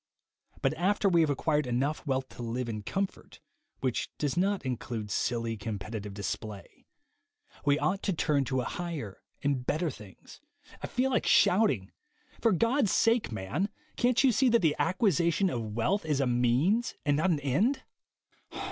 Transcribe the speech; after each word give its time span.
But 0.63 0.73
after 0.79 1.07
we 1.07 1.21
have 1.21 1.29
acquired 1.29 1.67
enough 1.67 2.07
wealth 2.07 2.27
to 2.29 2.41
live 2.41 2.67
in 2.67 2.81
comfort 2.81 3.39
(which 3.81 4.09
does 4.17 4.35
not 4.35 4.65
include 4.65 5.11
silly 5.11 5.55
competitive 5.57 6.11
display), 6.15 6.87
THE 7.63 7.67
WAY 7.67 7.75
TO 7.75 7.75
WILL 7.75 7.75
POWER 7.75 7.75
53 7.75 7.75
we 7.75 7.79
ought 7.87 8.03
to 8.17 8.25
turn 8.25 8.45
to 8.45 8.59
higher 8.61 9.21
and 9.43 9.63
better 9.63 9.91
things. 9.91 10.41
I 10.81 10.87
feel 10.87 11.11
like 11.11 11.27
shouting: 11.27 11.91
For 12.41 12.51
God's 12.51 12.91
sake, 12.91 13.31
man, 13.31 13.69
can't 13.95 14.23
you 14.23 14.31
see 14.31 14.49
that 14.49 14.63
the 14.63 14.75
acquisition 14.79 15.51
of 15.51 15.75
wealth 15.75 16.03
is 16.03 16.19
a 16.19 16.25
means 16.25 16.95
and 17.05 17.17
not 17.17 17.29
an 17.29 17.39
end? 17.41 17.83